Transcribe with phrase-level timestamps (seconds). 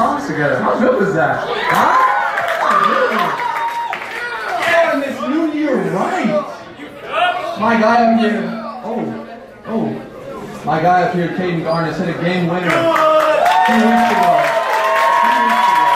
[0.00, 0.56] songs together.
[0.62, 1.44] How good was that?
[1.44, 1.92] Huh?
[4.64, 6.40] Yeah, Miss New Year, right.
[7.60, 8.40] My guy up here,
[8.82, 9.04] oh,
[9.66, 12.76] oh, my guy up here, Caden Garnis, hit a game winner two
[13.76, 14.40] weeks ago.
[15.28, 15.92] Two weeks ago.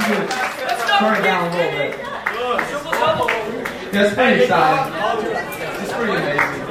[0.00, 0.16] You
[0.98, 1.92] turn it down a little bit.
[3.92, 4.94] It's pretty exciting.
[5.82, 6.62] It's pretty amazing.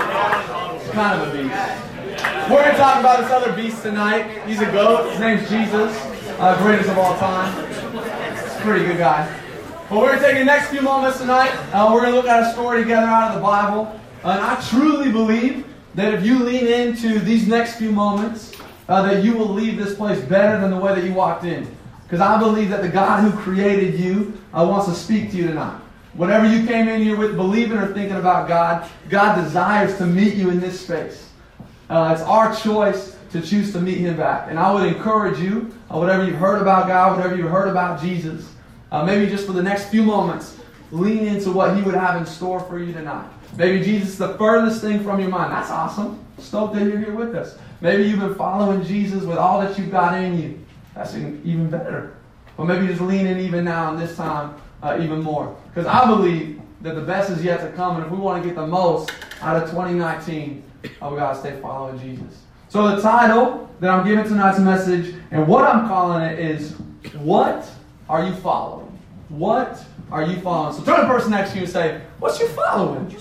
[0.76, 1.83] It's kind of a beast.
[2.50, 4.46] We're going to talk about this other beast tonight.
[4.46, 5.10] He's a goat.
[5.12, 5.98] His name's Jesus,
[6.40, 7.66] uh, greatest of all time.
[8.62, 9.40] Pretty good guy.
[9.90, 11.52] But we're going to take the next few moments tonight.
[11.72, 13.98] Uh, we're going to look at a story together out of the Bible.
[14.26, 15.66] And I truly believe
[15.96, 18.52] that if you lean into these next few moments,
[18.90, 21.74] uh, that you will leave this place better than the way that you walked in.
[22.04, 25.48] Because I believe that the God who created you uh, wants to speak to you
[25.48, 25.80] tonight.
[26.14, 30.34] Whatever you came in here with, believing or thinking about God, God desires to meet
[30.36, 31.30] you in this space.
[31.90, 34.48] Uh, it's our choice to choose to meet Him back.
[34.50, 38.02] And I would encourage you, uh, whatever you've heard about God, whatever you've heard about
[38.02, 38.52] Jesus,
[38.92, 40.58] uh, maybe just for the next few moments,
[40.92, 43.28] lean into what He would have in store for you tonight.
[43.58, 45.52] Maybe Jesus is the furthest thing from your mind.
[45.52, 46.24] That's awesome.
[46.38, 47.58] Stoked that you're here with us.
[47.82, 50.60] Maybe you've been following Jesus with all that you've got in you.
[50.96, 52.16] That's even better.
[52.56, 55.56] But maybe just lean in even now and this time uh, even more.
[55.68, 57.98] Because I believe that the best is yet to come.
[57.98, 60.64] And if we want to get the most out of 2019,
[61.02, 62.44] uh, we got to stay following Jesus.
[62.70, 66.74] So the title that I'm giving tonight's message and what I'm calling it is
[67.18, 67.70] What
[68.10, 69.00] Are You Following?
[69.30, 70.76] What are you following?
[70.76, 73.00] So turn to the person next to you and say, What's you following?
[73.00, 73.12] And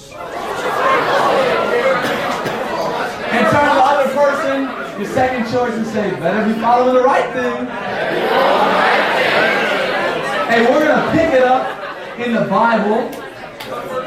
[3.48, 7.32] turn to the other person, your second choice, and say, Better be following the right
[7.32, 7.66] thing.
[10.52, 13.21] And we're to pick it up in the Bible.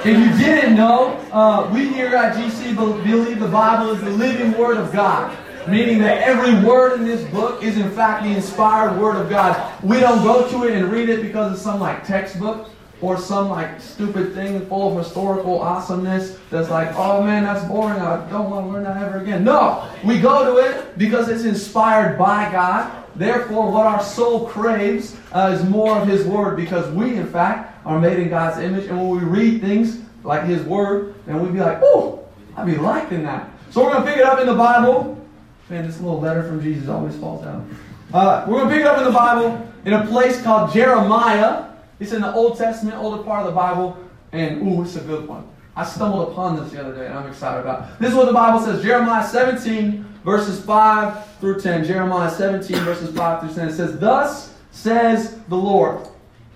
[0.05, 4.55] If you didn't know, uh, we here at GC believe the Bible is the living
[4.55, 5.35] Word of God.
[5.67, 9.83] Meaning that every word in this book is in fact the inspired Word of God.
[9.83, 12.69] We don't go to it and read it because it's some like textbook
[13.01, 17.99] or some like stupid thing full of historical awesomeness that's like, oh man, that's boring.
[17.99, 19.43] I don't want to learn that ever again.
[19.43, 23.05] No, we go to it because it's inspired by God.
[23.15, 27.74] Therefore, what our soul craves uh, is more of His Word because we, in fact,
[27.85, 28.85] are made in God's image.
[28.87, 32.75] And when we read things like His Word, then we'd be like, oh, I'd be
[32.75, 33.49] liking that.
[33.69, 35.21] So we're going to pick it up in the Bible.
[35.69, 37.77] Man, this little letter from Jesus always falls down.
[38.13, 41.65] Uh, we're going to pick it up in the Bible in a place called Jeremiah.
[41.99, 43.97] It's in the Old Testament, older part of the Bible.
[44.31, 45.47] And, ooh, it's a good one.
[45.75, 47.99] I stumbled upon this the other day, and I'm excited about it.
[47.99, 51.83] This is what the Bible says Jeremiah 17, verses 5 through 10.
[51.83, 53.69] Jeremiah 17, verses 5 through 10.
[53.69, 56.07] It says, Thus says the Lord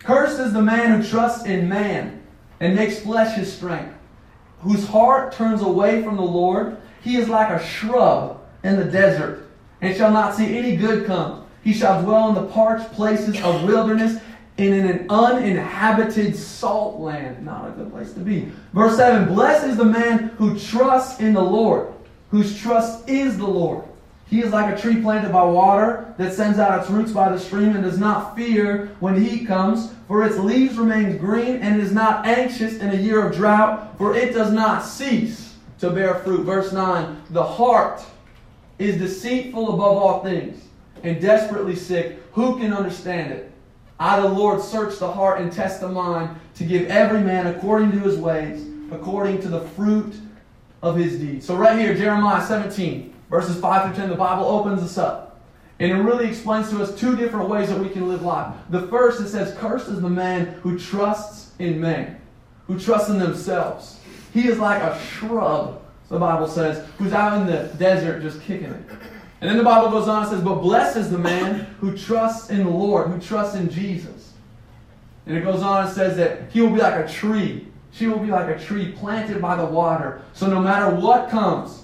[0.03, 2.21] Cursed is the man who trusts in man
[2.59, 3.93] and makes flesh his strength,
[4.61, 6.77] whose heart turns away from the Lord.
[7.01, 9.49] He is like a shrub in the desert,
[9.81, 11.45] and shall not see any good come.
[11.63, 14.21] He shall dwell in the parched places of wilderness
[14.57, 17.45] and in an uninhabited salt land.
[17.45, 18.51] Not a good place to be.
[18.73, 21.93] Verse 7 Blessed is the man who trusts in the Lord,
[22.29, 23.85] whose trust is the Lord.
[24.29, 27.39] He is like a tree planted by water that sends out its roots by the
[27.39, 31.91] stream and does not fear when heat comes, for its leaves remain green and is
[31.91, 36.43] not anxious in a year of drought, for it does not cease to bear fruit.
[36.43, 38.03] Verse 9 The heart
[38.77, 40.63] is deceitful above all things
[41.01, 42.19] and desperately sick.
[42.33, 43.51] Who can understand it?
[43.99, 47.91] I, the Lord, search the heart and test the mind to give every man according
[47.93, 50.13] to his ways, according to the fruit
[50.83, 51.45] of his deeds.
[51.45, 55.41] So, right here, Jeremiah 17, verses 5 through 10, the Bible opens us up.
[55.79, 58.53] And it really explains to us two different ways that we can live life.
[58.69, 62.19] The first, it says, Cursed is the man who trusts in man,
[62.67, 63.99] who trusts in themselves.
[64.33, 68.71] He is like a shrub the Bible says, who's out in the desert just kicking
[68.71, 68.81] it.
[69.41, 72.49] And then the Bible goes on and says, But blessed is the man who trusts
[72.49, 74.33] in the Lord, who trusts in Jesus.
[75.27, 77.67] And it goes on and says that he will be like a tree.
[77.91, 80.23] She will be like a tree planted by the water.
[80.33, 81.83] So no matter what comes,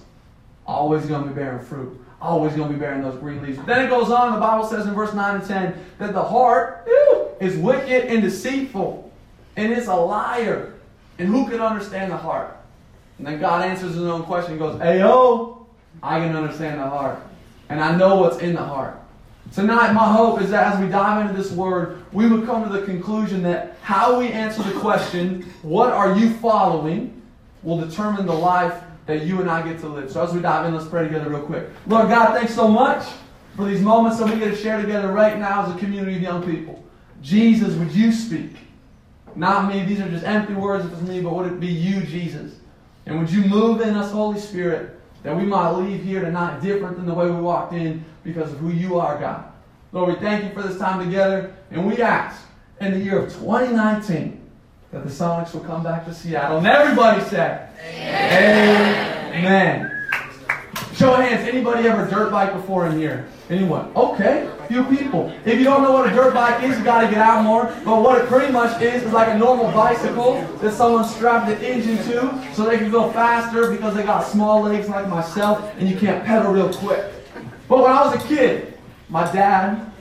[0.65, 2.01] always going to be bearing fruit.
[2.21, 3.59] Always going to be bearing those green leaves.
[3.65, 6.83] Then it goes on, the Bible says in verse 9 and 10 that the heart
[6.87, 9.11] ew, is wicked and deceitful.
[9.55, 10.73] And it's a liar.
[11.19, 12.57] And who can understand the heart?
[13.17, 14.53] And then God answers his own question.
[14.53, 15.65] He goes, Ayo,
[16.01, 17.19] I can understand the heart.
[17.69, 18.99] And I know what's in the heart.
[19.53, 22.69] Tonight, my hope is that as we dive into this word, we would come to
[22.69, 27.21] the conclusion that how we answer the question, What are you following?
[27.63, 30.11] will determine the life that you and I get to live.
[30.11, 31.69] So as we dive in, let's pray together real quick.
[31.87, 33.05] Lord God, thanks so much
[33.55, 36.21] for these moments that we get to share together right now as a community of
[36.21, 36.83] young people.
[37.21, 38.55] Jesus, would you speak?
[39.35, 39.83] Not me.
[39.83, 42.55] These are just empty words if it's me, but would it be you, Jesus?
[43.05, 46.97] And would you move in us, Holy Spirit, that we might leave here tonight different
[46.97, 49.45] than the way we walked in, because of who you are, God.
[49.91, 52.45] Lord, we thank you for this time together, and we ask
[52.81, 54.41] in the year of 2019
[54.95, 56.59] that the Sonics will come back to Seattle.
[56.59, 59.35] And everybody said, Amen.
[59.35, 59.91] Amen.
[60.95, 63.27] Show of hands, anybody ever dirt bike before in here?
[63.49, 63.91] Anyone?
[63.93, 65.33] Okay, few people.
[65.43, 67.65] If you don't know what a dirt bike is, you gotta get out more.
[67.83, 71.69] But what it pretty much is, is like a normal bicycle that someone strapped the
[71.69, 75.89] engine to so they can go faster because they got small legs like myself and
[75.89, 77.11] you can't pedal real quick.
[77.67, 78.77] But when I was a kid,
[79.09, 79.91] my dad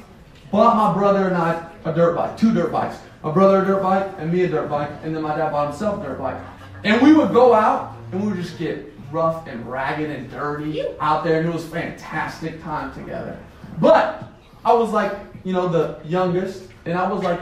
[0.52, 2.98] bought my brother and I a dirt bike, two dirt bikes.
[3.24, 5.70] My brother a dirt bike and me a dirt bike, and then my dad bought
[5.70, 6.36] himself a dirt bike.
[6.84, 10.84] And we would go out and we would just get rough and ragged and dirty
[11.00, 13.38] out there, and it was a fantastic time together.
[13.80, 14.24] But
[14.62, 17.40] I was like, you know, the youngest, and I was like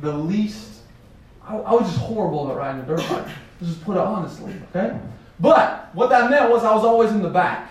[0.00, 0.80] the least.
[1.46, 3.28] I, I was just horrible at riding a dirt bike.
[3.60, 4.98] Let's just put it honestly, okay?
[5.38, 7.70] But what that meant was I was always in the back.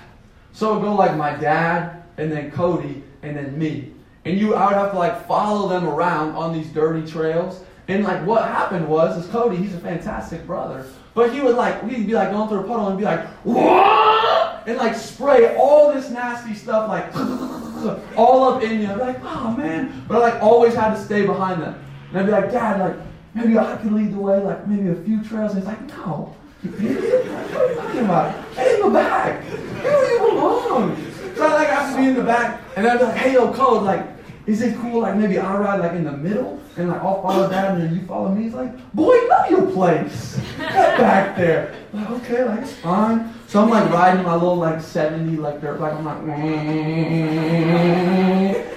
[0.53, 3.91] So it would go like my dad, and then Cody, and then me.
[4.25, 7.63] And you, I would have to like follow them around on these dirty trails.
[7.87, 10.85] And like what happened was, is Cody, he's a fantastic brother.
[11.13, 14.61] But he would like, he'd be like going through a puddle and be like, Whoa!
[14.65, 17.05] and like spray all this nasty stuff like
[18.17, 18.87] all up in you.
[18.87, 20.05] I'd be like, oh man.
[20.07, 21.83] But I like always had to stay behind them.
[22.09, 22.95] And I'd be like, Dad, like
[23.33, 25.53] maybe I could lead the way, like maybe a few trails.
[25.53, 26.35] And he's like, no.
[26.61, 28.55] What are you talking about?
[28.55, 29.43] Get in the back.
[29.51, 31.10] You don't
[31.41, 31.51] belong.
[31.51, 33.53] So I like have to be in the back, and I'd be like, hey yo,
[33.53, 34.05] Code, like,
[34.45, 35.01] is it cool?
[35.01, 37.95] Like maybe I ride like in the middle, and like I'll follow Dad, and then
[37.95, 38.43] you follow me.
[38.43, 40.39] He's like, boy, know your place.
[40.57, 41.75] Get back there.
[41.93, 43.33] I'm like, okay, like it's fine.
[43.47, 45.93] So I'm like riding my little like 70 like dirt bike.
[45.93, 46.17] I'm like,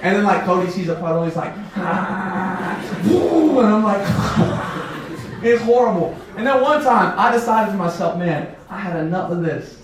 [0.03, 1.23] and then like Cody sees a puddle.
[1.23, 1.85] He's like, and
[3.67, 4.01] I'm like,
[5.43, 6.15] it's horrible.
[6.37, 9.81] And then one time I decided to myself, man, I had enough of this.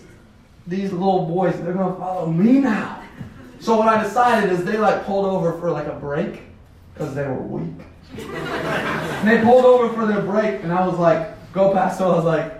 [0.67, 3.01] These little boys, they're gonna follow me now.
[3.59, 6.41] So what I decided is they like pulled over for like a break
[6.93, 7.85] because they were weak.
[8.17, 11.97] and they pulled over for their break, and I was like, go past.
[11.97, 12.53] So I was like,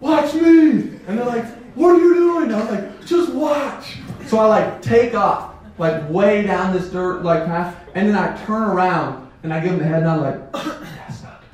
[0.00, 0.98] watch me.
[1.06, 1.44] And they're like,
[1.74, 2.52] what are you doing?
[2.52, 3.98] I was like, just watch.
[4.26, 8.36] So I like take off, like way down this dirt like path, and then I
[8.44, 11.52] turn around and I give them the head and I'm like, that's not gonna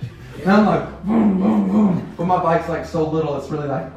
[0.00, 0.42] be good.
[0.42, 2.14] And I'm like, boom, boom, boom.
[2.16, 3.90] But my bike's like so little, it's really like,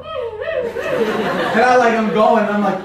[0.92, 2.80] and I like, I'm going, and I'm like,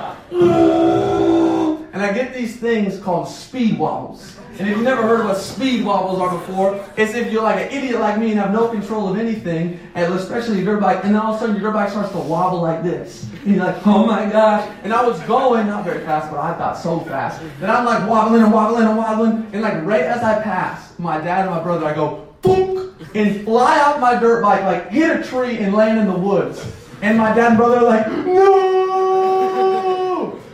[1.92, 4.36] and I get these things called speed wobbles.
[4.58, 7.76] And if you've never heard what speed wobbles are before, it's if you're like an
[7.76, 11.14] idiot like me and have no control of anything, and especially your dirt bike, and
[11.14, 13.30] then all of a sudden your dirt bike starts to wobble like this.
[13.44, 14.70] And you're like, oh my gosh.
[14.82, 17.42] And I was going, not very fast, but I thought so fast.
[17.60, 19.46] And I'm like wobbling and wobbling and wobbling.
[19.52, 23.44] And like right as I pass my dad and my brother, I go, boom, and
[23.44, 26.66] fly out my dirt bike, like hit a tree and land in the woods.
[27.02, 29.56] And my dad and brother are like, no!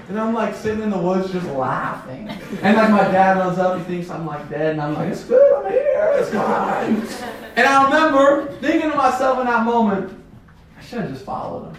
[0.09, 2.29] And I'm like sitting in the woods just laughing.
[2.63, 5.25] And like my dad runs up, he thinks I'm like dead, and I'm like, it's
[5.25, 7.07] good, I'm here, it's fine.
[7.57, 10.13] And I remember thinking to myself in that moment,
[10.79, 11.77] I should have just followed him.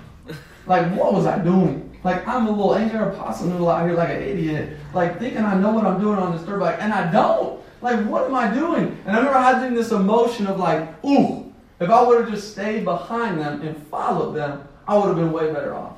[0.65, 1.92] Like, what was I doing?
[2.04, 4.77] Like, I'm a little angel apostle noodle out here like an idiot.
[4.94, 7.62] Like, thinking I know what I'm doing on this dirt bike, and I don't.
[7.81, 8.98] Like, what am I doing?
[9.06, 11.42] And I remember having this emotion of like, ooh,
[11.83, 15.31] if I would have just stayed behind them and followed them, I would have been
[15.31, 15.97] way better off.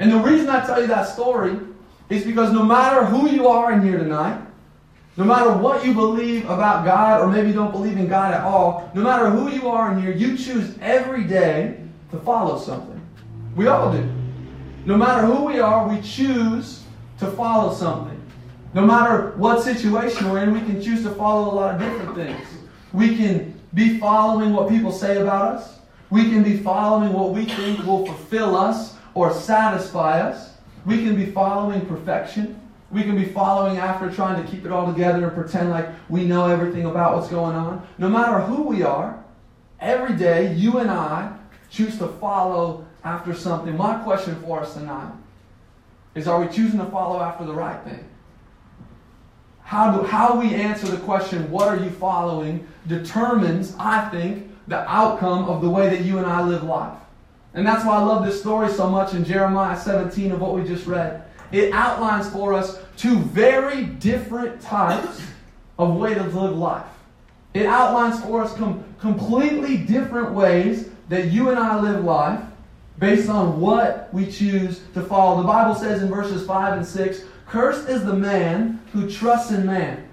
[0.00, 1.58] And the reason I tell you that story
[2.08, 4.40] is because no matter who you are in here tonight,
[5.16, 8.42] no matter what you believe about God, or maybe you don't believe in God at
[8.42, 13.00] all, no matter who you are in here, you choose every day to follow something.
[13.54, 14.06] We all do.
[14.84, 16.82] No matter who we are, we choose
[17.18, 18.20] to follow something.
[18.74, 22.14] No matter what situation we're in, we can choose to follow a lot of different
[22.14, 22.46] things.
[22.92, 25.78] We can be following what people say about us.
[26.10, 30.54] We can be following what we think will fulfill us or satisfy us.
[30.84, 32.60] We can be following perfection.
[32.90, 36.24] We can be following after trying to keep it all together and pretend like we
[36.24, 37.86] know everything about what's going on.
[37.98, 39.22] No matter who we are,
[39.80, 41.36] every day you and I
[41.70, 43.76] choose to follow after something.
[43.76, 45.12] My question for us tonight
[46.14, 48.04] is are we choosing to follow after the right thing?
[49.66, 54.78] How, do, how we answer the question, what are you following, determines, I think, the
[54.88, 56.96] outcome of the way that you and I live life.
[57.52, 60.62] And that's why I love this story so much in Jeremiah 17 of what we
[60.62, 61.24] just read.
[61.50, 65.20] It outlines for us two very different types
[65.80, 66.86] of way to live life.
[67.52, 72.40] It outlines for us com- completely different ways that you and I live life
[73.00, 75.42] based on what we choose to follow.
[75.42, 79.66] The Bible says in verses 5 and 6 Cursed is the man who trusts in
[79.66, 80.08] man.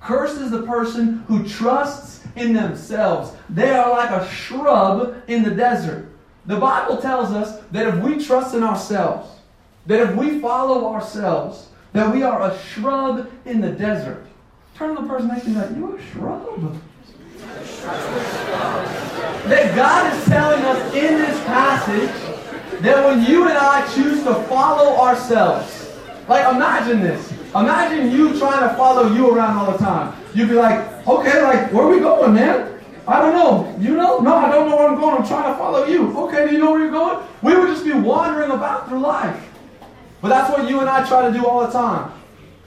[0.00, 3.32] Cursed is the person who trusts in themselves.
[3.48, 6.08] They are like a shrub in the desert.
[6.46, 9.28] The Bible tells us that if we trust in ourselves,
[9.86, 14.24] that if we follow ourselves, That we are a shrub in the desert.
[14.76, 16.80] Turn to the person next to you like, you're a shrub.
[19.44, 24.34] That God is telling us in this passage that when you and I choose to
[24.44, 25.81] follow ourselves,
[26.28, 27.32] like imagine this.
[27.54, 30.16] Imagine you trying to follow you around all the time.
[30.34, 32.80] You'd be like, okay, like, where we going, man?
[33.06, 33.76] I don't know.
[33.78, 34.20] You know?
[34.20, 35.18] No, I don't know where I'm going.
[35.18, 36.16] I'm trying to follow you.
[36.18, 37.26] Okay, do you know where you're going?
[37.42, 39.48] We would just be wandering about through life.
[40.22, 42.12] But that's what you and I try to do all the time.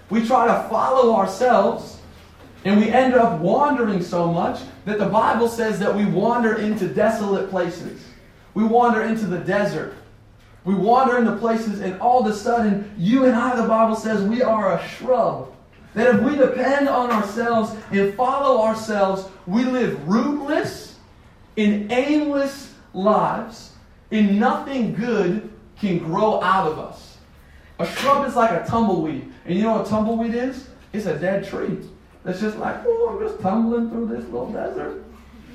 [0.09, 1.99] We try to follow ourselves,
[2.65, 6.87] and we end up wandering so much that the Bible says that we wander into
[6.87, 8.05] desolate places.
[8.53, 9.95] We wander into the desert.
[10.65, 14.23] We wander into places, and all of a sudden, you and I, the Bible says,
[14.23, 15.53] we are a shrub.
[15.93, 20.97] That if we depend on ourselves and follow ourselves, we live rootless,
[21.55, 23.73] in aimless lives,
[24.11, 27.17] and nothing good can grow out of us.
[27.79, 29.31] A shrub is like a tumbleweed.
[29.45, 30.67] And you know what a tumbleweed is?
[30.93, 31.77] It's a dead tree.
[32.23, 35.03] That's just like, oh, I'm just tumbling through this little desert.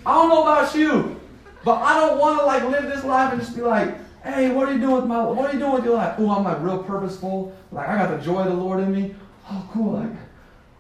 [0.07, 1.21] I don't know about you,
[1.64, 4.69] but I don't want to like live this life and just be like, hey, what
[4.69, 6.15] are you doing with my what are you doing with your life?
[6.19, 7.57] Oh, I'm like real purposeful.
[7.73, 9.15] Like I got the joy of the Lord in me.
[9.50, 9.93] Oh, cool.
[9.93, 10.11] Like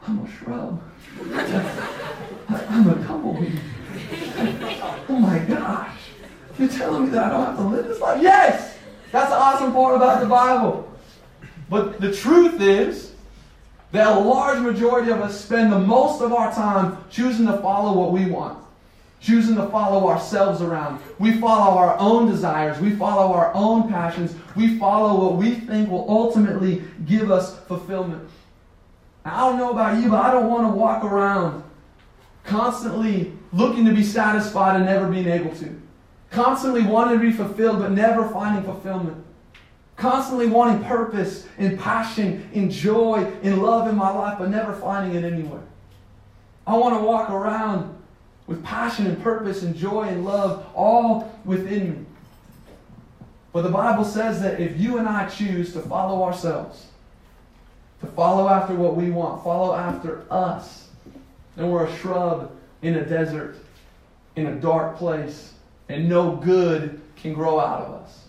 [0.06, 0.82] I'm a shrub.
[2.48, 3.60] I'm a tumbleweed.
[5.08, 5.96] Oh my gosh.
[6.58, 8.22] You're telling me that I don't have to live this life?
[8.22, 8.76] Yes!
[9.12, 10.92] That's the awesome part about the Bible.
[11.68, 13.12] But the truth is
[13.92, 17.98] that a large majority of us spend the most of our time choosing to follow
[17.98, 18.62] what we want,
[19.20, 21.00] choosing to follow ourselves around.
[21.18, 25.90] We follow our own desires, we follow our own passions, we follow what we think
[25.90, 28.28] will ultimately give us fulfillment.
[29.24, 31.62] I don't know about you, but I don't want to walk around
[32.44, 35.80] constantly looking to be satisfied and never being able to.
[36.30, 39.22] Constantly wanting to be fulfilled, but never finding fulfillment.
[39.96, 45.22] Constantly wanting purpose and passion and joy and love in my life, but never finding
[45.22, 45.62] it anywhere.
[46.66, 47.99] I want to walk around
[48.50, 52.06] with passion and purpose and joy and love all within me.
[53.52, 56.88] But the Bible says that if you and I choose to follow ourselves,
[58.00, 60.88] to follow after what we want, follow after us,
[61.54, 62.50] then we're a shrub
[62.82, 63.56] in a desert,
[64.34, 65.54] in a dark place,
[65.88, 68.24] and no good can grow out of us.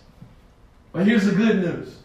[0.92, 1.96] But here's the good news.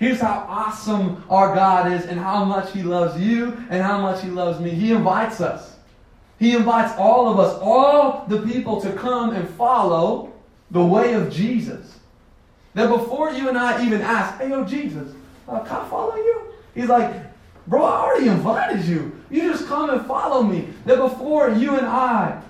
[0.00, 4.22] Here's how awesome our God is and how much He loves you and how much
[4.22, 4.70] He loves me.
[4.70, 5.76] He invites us.
[6.40, 10.32] He invites all of us, all the people, to come and follow
[10.72, 12.00] the way of Jesus.
[12.74, 15.12] That before you and I even ask, hey, yo, Jesus,
[15.48, 16.40] uh, can I follow you?
[16.74, 17.12] He's like,
[17.66, 19.12] bro, I already invited you.
[19.30, 20.68] You just come and follow me.
[20.86, 22.42] That before you and I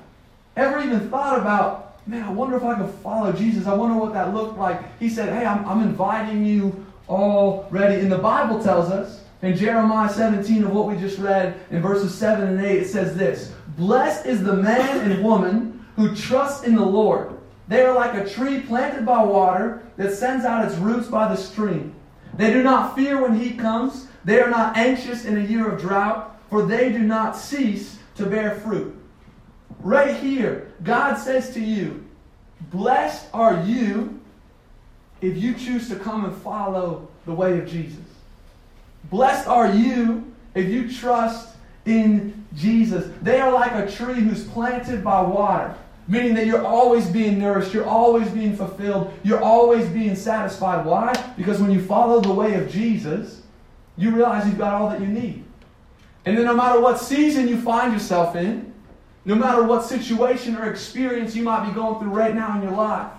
[0.56, 3.66] ever even thought about man, I wonder if I could follow Jesus.
[3.66, 4.98] I wonder what that looked like.
[4.98, 8.00] He said, hey, I'm, I'm inviting you already.
[8.00, 12.14] And the Bible tells us in Jeremiah 17 of what we just read in verses
[12.14, 16.76] 7 and 8, it says this Blessed is the man and woman who trusts in
[16.76, 17.32] the Lord.
[17.66, 21.36] They are like a tree planted by water that sends out its roots by the
[21.36, 21.94] stream.
[22.34, 24.06] They do not fear when heat comes.
[24.22, 28.26] They are not anxious in a year of drought, for they do not cease to
[28.26, 28.94] bear fruit.
[29.78, 32.04] Right here, God says to you,
[32.70, 34.20] Blessed are you
[35.22, 38.04] if you choose to come and follow the way of Jesus.
[39.04, 41.49] Blessed are you if you trust
[41.86, 43.10] in Jesus.
[43.22, 45.74] They are like a tree who's planted by water,
[46.08, 50.84] meaning that you're always being nourished, you're always being fulfilled, you're always being satisfied.
[50.84, 51.12] Why?
[51.36, 53.42] Because when you follow the way of Jesus,
[53.96, 55.44] you realize you've got all that you need.
[56.24, 58.72] And then no matter what season you find yourself in,
[59.24, 62.72] no matter what situation or experience you might be going through right now in your
[62.72, 63.12] life,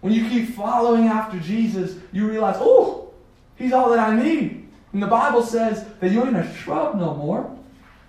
[0.00, 3.10] when you keep following after Jesus, you realize, oh,
[3.56, 4.68] he's all that I need.
[4.92, 7.57] And the Bible says that you ain't a shrub no more,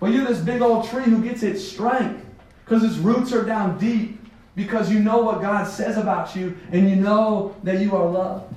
[0.00, 2.26] but you're this big old tree who gets its strength
[2.64, 4.18] because its roots are down deep
[4.56, 8.52] because you know what God says about you and you know that you are loved.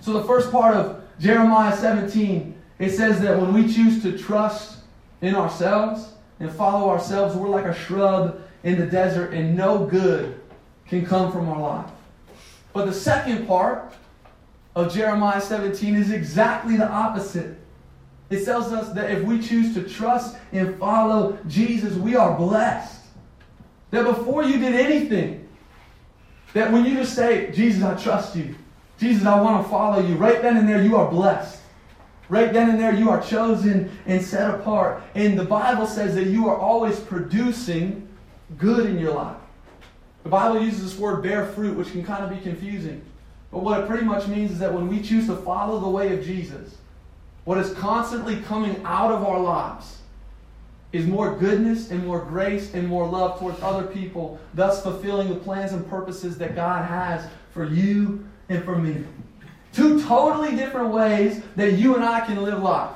[0.00, 4.78] So the first part of Jeremiah 17, it says that when we choose to trust
[5.20, 10.40] in ourselves, and follow ourselves, we're like a shrub in the desert, and no good
[10.86, 11.90] can come from our life.
[12.72, 13.92] But the second part
[14.74, 17.56] of Jeremiah 17 is exactly the opposite.
[18.30, 23.00] It tells us that if we choose to trust and follow Jesus, we are blessed.
[23.90, 25.48] That before you did anything,
[26.52, 28.54] that when you just say, Jesus, I trust you,
[28.98, 31.60] Jesus, I want to follow you, right then and there, you are blessed.
[32.28, 35.02] Right then and there, you are chosen and set apart.
[35.14, 38.06] And the Bible says that you are always producing
[38.58, 39.38] good in your life.
[40.24, 43.02] The Bible uses this word bear fruit, which can kind of be confusing.
[43.50, 46.12] But what it pretty much means is that when we choose to follow the way
[46.12, 46.76] of Jesus,
[47.48, 50.00] what is constantly coming out of our lives
[50.92, 55.34] is more goodness and more grace and more love towards other people, thus fulfilling the
[55.34, 59.02] plans and purposes that God has for you and for me.
[59.72, 62.94] Two totally different ways that you and I can live life.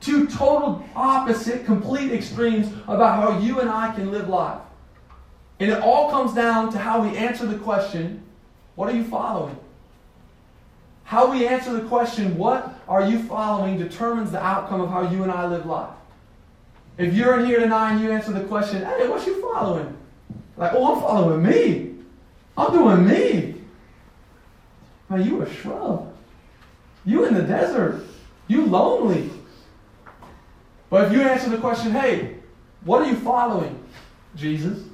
[0.00, 4.60] Two total opposite, complete extremes about how you and I can live life.
[5.58, 8.22] And it all comes down to how we answer the question
[8.76, 9.58] what are you following?
[11.02, 15.22] How we answer the question, what are you following, determines the outcome of how you
[15.22, 15.94] and I live life.
[16.98, 19.96] If you're in here tonight and you answer the question, hey, what you following?
[20.56, 21.94] Like, oh, I'm following me.
[22.56, 23.54] I'm doing me.
[25.08, 26.14] Man, you a shrub.
[27.04, 28.04] You in the desert.
[28.46, 29.30] You lonely.
[30.90, 32.36] But if you answer the question, hey,
[32.84, 33.82] what are you following?
[34.36, 34.84] Jesus.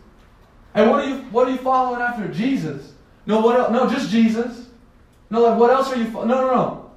[0.75, 2.29] And what are you what are you following after?
[2.29, 2.93] Jesus.
[3.27, 3.73] No, what else?
[3.73, 4.69] No, just Jesus.
[5.29, 6.90] No, like what else are you fo- No, no, no.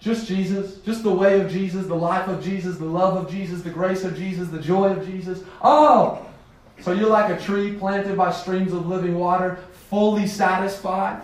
[0.00, 0.78] Just Jesus.
[0.78, 4.02] Just the way of Jesus, the life of Jesus, the love of Jesus, the grace
[4.02, 5.42] of Jesus, the joy of Jesus.
[5.62, 6.26] Oh!
[6.80, 9.58] So you're like a tree planted by streams of living water,
[9.90, 11.22] fully satisfied?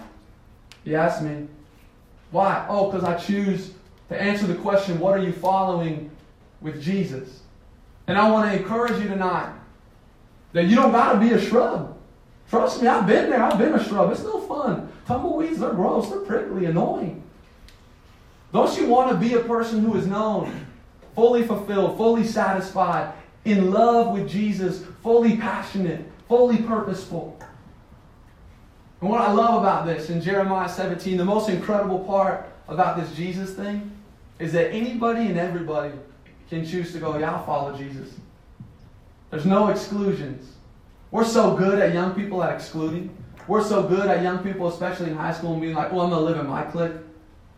[0.85, 1.49] You ask me.
[2.31, 2.67] Why?
[2.69, 3.73] Oh, because I choose
[4.11, 6.11] to answer the question, what are you following
[6.61, 7.41] with Jesus?
[8.07, 9.53] And I want to encourage you tonight
[10.53, 11.97] that you don't got to be a shrub.
[12.51, 13.43] Trust me, I've been there.
[13.43, 14.13] I've been a shrub.
[14.13, 14.93] It's no fun.
[15.07, 16.11] Tumbleweeds, they're gross.
[16.11, 17.23] They're prickly, annoying.
[18.57, 20.65] Don't you want to be a person who is known,
[21.15, 23.13] fully fulfilled, fully satisfied,
[23.45, 27.39] in love with Jesus, fully passionate, fully purposeful?
[29.03, 33.15] And what I love about this in Jeremiah 17, the most incredible part about this
[33.15, 33.91] Jesus thing
[34.39, 35.93] is that anybody and everybody
[36.49, 38.15] can choose to go, yeah, I'll follow Jesus.
[39.29, 40.55] There's no exclusions.
[41.11, 43.15] We're so good at young people at excluding.
[43.49, 46.11] We're so good at young people, especially in high school, and being like, well, I'm
[46.11, 46.93] going to live in my clique.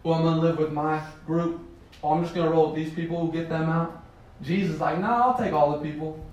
[0.02, 1.60] Well, I'm to live with my group.
[2.02, 4.02] Oh, I'm just to roll with these people get them out.
[4.42, 6.24] Jesus like, no, nah, I'll take all the people.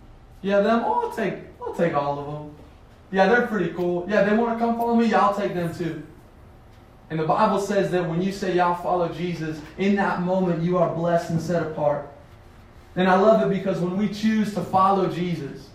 [0.42, 2.56] Yeah, them, oh, I'll take, I'll take all of them.
[3.12, 4.06] Yeah, they're pretty cool.
[4.08, 5.08] Yeah, they want to come follow me.
[5.08, 6.04] Yeah, I'll take them too.
[7.10, 10.64] And the Bible says that when you say, yeah, I'll follow Jesus, in that moment
[10.64, 12.10] you are blessed and set apart.
[12.96, 15.70] And I love it because when we choose to follow Jesus,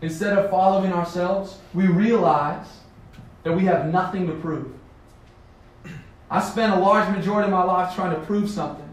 [0.00, 2.66] instead of following ourselves, we realize
[3.44, 4.77] that we have nothing to prove.
[6.30, 8.84] I spent a large majority of my life trying to prove something.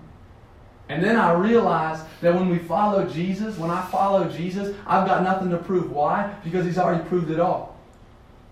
[0.87, 5.23] And then I realized that when we follow Jesus, when I follow Jesus, I've got
[5.23, 5.91] nothing to prove.
[5.91, 6.33] Why?
[6.43, 7.75] Because He's already proved it all.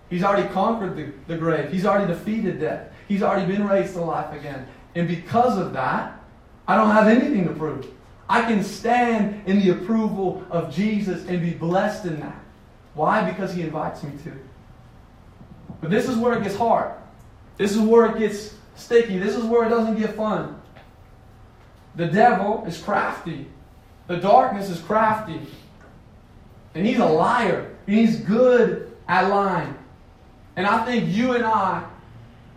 [0.09, 1.71] He's already conquered the, the grave.
[1.71, 2.91] He's already defeated death.
[3.07, 4.67] He's already been raised to life again.
[4.95, 6.19] And because of that,
[6.67, 7.87] I don't have anything to prove.
[8.29, 12.39] I can stand in the approval of Jesus and be blessed in that.
[12.95, 13.29] Why?
[13.29, 14.31] Because He invites me to.
[15.81, 16.93] But this is where it gets hard.
[17.57, 19.19] This is where it gets sticky.
[19.19, 20.59] This is where it doesn't get fun.
[21.95, 23.47] The devil is crafty.
[24.07, 25.39] The darkness is crafty.
[26.75, 27.75] And he's a liar.
[27.87, 29.75] And he's good at lying.
[30.55, 31.83] And I think you and I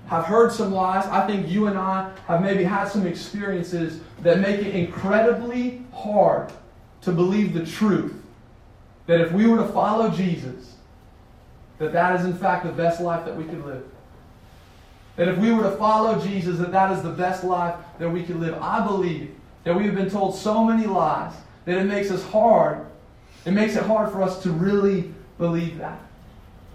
[0.08, 1.06] have heard some lies.
[1.06, 6.52] I think you and I have maybe had some experiences that make it incredibly hard
[7.02, 8.14] to believe the truth
[9.06, 10.74] that if we were to follow Jesus,
[11.78, 13.84] that that is in fact the best life that we could live.
[15.16, 18.22] That if we were to follow Jesus, that that is the best life that we
[18.22, 18.54] could live.
[18.60, 21.32] I believe that we have been told so many lies
[21.64, 22.86] that it makes us hard.
[23.44, 26.00] It makes it hard for us to really believe that.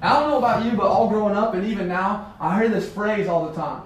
[0.01, 2.91] I don't know about you, but all growing up and even now, I hear this
[2.91, 3.83] phrase all the time.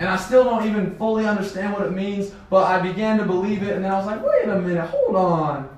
[0.00, 3.62] And I still don't even fully understand what it means, but I began to believe
[3.62, 5.68] it, and then I was like, wait a minute, hold on.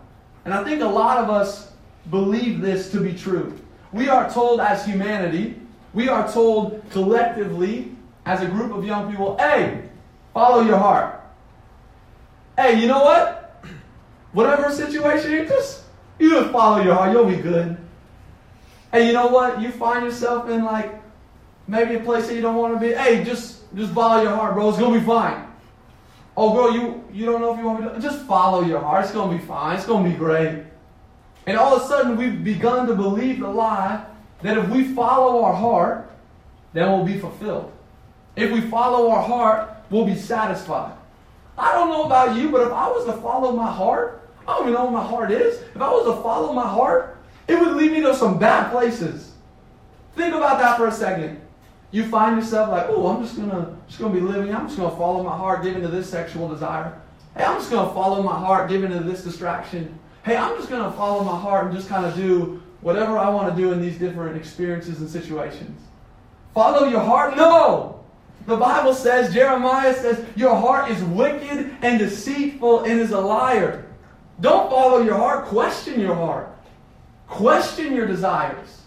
[0.44, 1.72] And I think a lot of us
[2.11, 3.56] believe this to be true.
[3.92, 5.61] We are told as humanity,
[5.94, 7.92] we are told collectively
[8.27, 9.88] as a group of young people, hey,
[10.35, 11.20] follow your heart.
[12.57, 13.64] Hey, you know what?
[14.33, 15.85] Whatever situation you just
[16.18, 17.77] you just follow your heart, you'll be good.
[18.92, 19.61] Hey, you know what?
[19.61, 21.01] You find yourself in like
[21.66, 22.92] maybe a place that you don't want to be.
[22.92, 24.68] Hey, just just follow your heart, bro.
[24.68, 25.46] It's gonna be fine.
[26.37, 28.01] Oh, girl, you you don't know if you want me to.
[28.01, 29.05] Just follow your heart.
[29.05, 29.77] It's gonna be fine.
[29.77, 30.64] It's gonna be great.
[31.46, 34.05] And all of a sudden, we've begun to believe the lie
[34.42, 36.11] that if we follow our heart,
[36.72, 37.72] then we'll be fulfilled.
[38.37, 40.94] If we follow our heart, we'll be satisfied.
[41.57, 44.62] I don't know about you, but if I was to follow my heart, I don't
[44.62, 45.61] even know what my heart is.
[45.74, 49.33] If I was to follow my heart, it would lead me to some bad places.
[50.14, 51.40] Think about that for a second.
[51.90, 54.55] You find yourself like, oh, I'm just gonna just gonna be living.
[54.55, 57.01] I'm just gonna follow my heart, giving to this sexual desire.
[57.35, 59.98] Hey, I'm just gonna follow my heart, giving to this distraction.
[60.22, 63.54] Hey, I'm just gonna follow my heart and just kind of do whatever I want
[63.54, 65.80] to do in these different experiences and situations.
[66.54, 67.36] Follow your heart?
[67.36, 68.04] No.
[68.46, 73.86] The Bible says, Jeremiah says, your heart is wicked and deceitful and is a liar.
[74.40, 76.48] Don't follow your heart, question your heart.
[77.26, 78.82] Question your desires.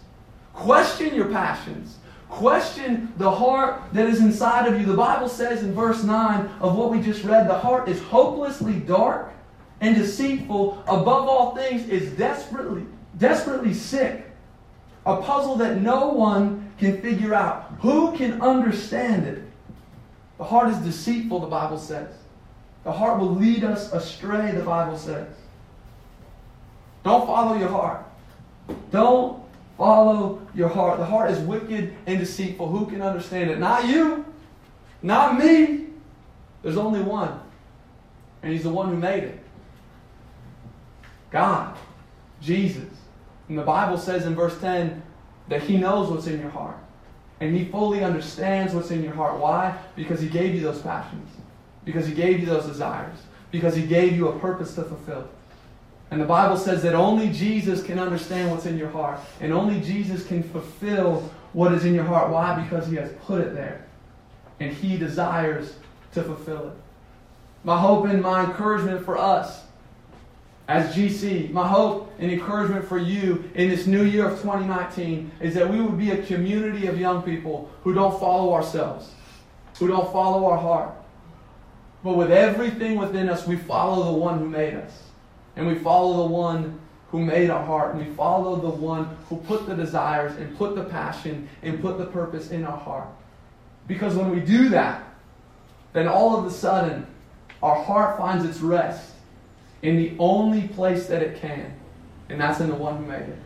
[0.52, 1.98] Question your passions.
[2.28, 4.86] Question the heart that is inside of you.
[4.86, 8.80] The Bible says in verse 9 of what we just read the heart is hopelessly
[8.80, 9.32] dark
[9.80, 12.86] and deceitful, above all things, is desperately,
[13.18, 14.26] desperately sick.
[15.04, 17.72] A puzzle that no one can figure out.
[17.80, 19.42] Who can understand it?
[20.38, 22.14] The heart is deceitful, the Bible says.
[22.84, 25.28] The heart will lead us astray, the Bible says.
[27.04, 28.04] Don't follow your heart.
[28.90, 29.42] Don't
[29.76, 30.98] follow your heart.
[30.98, 32.68] The heart is wicked and deceitful.
[32.68, 33.58] Who can understand it?
[33.58, 34.24] Not you.
[35.02, 35.86] Not me.
[36.62, 37.40] There's only one.
[38.42, 39.38] And he's the one who made it.
[41.30, 41.76] God.
[42.40, 42.88] Jesus.
[43.52, 45.02] And the Bible says in verse 10
[45.48, 46.78] that he knows what's in your heart.
[47.38, 49.38] And he fully understands what's in your heart.
[49.38, 49.78] Why?
[49.94, 51.28] Because he gave you those passions.
[51.84, 53.18] Because he gave you those desires.
[53.50, 55.28] Because he gave you a purpose to fulfill.
[56.10, 59.20] And the Bible says that only Jesus can understand what's in your heart.
[59.38, 62.30] And only Jesus can fulfill what is in your heart.
[62.30, 62.58] Why?
[62.64, 63.84] Because he has put it there.
[64.60, 65.74] And he desires
[66.14, 66.74] to fulfill it.
[67.64, 69.60] My hope and my encouragement for us
[70.68, 75.54] as GC, my hope and encouragement for you in this new year of 2019 is
[75.54, 79.10] that we would be a community of young people who don't follow ourselves,
[79.78, 80.94] who don't follow our heart.
[82.04, 85.02] But with everything within us, we follow the one who made us.
[85.56, 87.94] And we follow the one who made our heart.
[87.94, 91.98] And we follow the one who put the desires and put the passion and put
[91.98, 93.08] the purpose in our heart.
[93.86, 95.04] Because when we do that,
[95.92, 97.06] then all of a sudden,
[97.62, 99.11] our heart finds its rest
[99.82, 101.74] in the only place that it can.
[102.28, 103.38] And that's in the one who made it.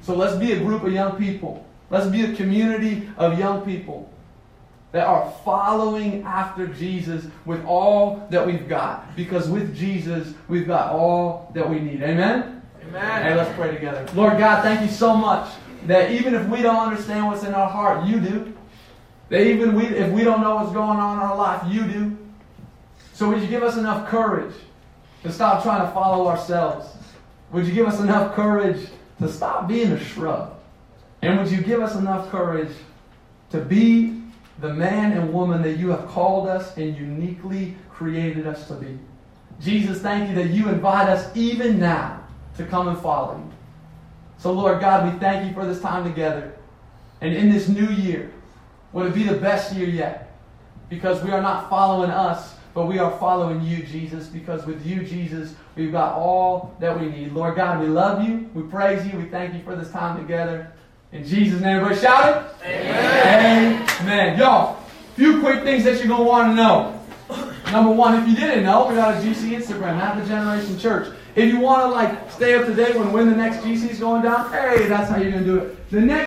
[0.00, 1.66] So let's be a group of young people.
[1.90, 4.10] Let's be a community of young people
[4.92, 9.16] that are following after Jesus with all that we've got.
[9.16, 12.02] Because with Jesus, we've got all that we need.
[12.02, 12.62] Amen?
[12.88, 13.22] Amen.
[13.22, 14.06] Hey, let's pray together.
[14.14, 15.52] Lord God, thank you so much
[15.86, 18.54] that even if we don't understand what's in our heart, you do.
[19.30, 22.16] That even we, if we don't know what's going on in our life, you do.
[23.14, 24.54] So would you give us enough courage
[25.24, 26.86] to stop trying to follow ourselves?
[27.50, 28.86] Would you give us enough courage
[29.18, 30.56] to stop being a shrub?
[31.22, 32.72] And would you give us enough courage
[33.50, 34.22] to be
[34.60, 38.98] the man and woman that you have called us and uniquely created us to be.
[39.60, 42.22] Jesus, thank you that you invite us even now
[42.56, 43.52] to come and follow you.
[44.38, 46.54] So, Lord God, we thank you for this time together.
[47.20, 48.32] And in this new year,
[48.92, 50.36] would it be the best year yet?
[50.88, 54.26] Because we are not following us, but we are following you, Jesus.
[54.26, 57.32] Because with you, Jesus, we've got all that we need.
[57.32, 58.50] Lord God, we love you.
[58.52, 59.18] We praise you.
[59.18, 60.72] We thank you for this time together.
[61.12, 62.66] In Jesus' name, everybody shout it.
[62.66, 63.88] Amen.
[64.00, 64.38] Amen.
[64.38, 64.82] Y'all,
[65.14, 67.00] few quick things that you're going to want to know.
[67.70, 71.14] Number one, if you didn't know, we got a GC Instagram, Half the Generation Church.
[71.34, 73.98] If you want to like stay up to date when when the next GC is
[73.98, 75.90] going down, hey, that's how you're going to do it.
[75.90, 76.14] The next